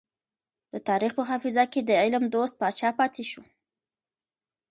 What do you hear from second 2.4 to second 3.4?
پاچا پاتې